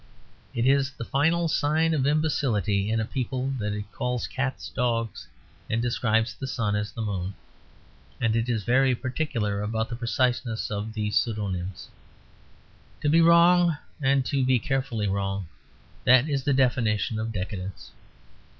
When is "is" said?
0.65-0.89, 8.35-8.63, 16.27-16.45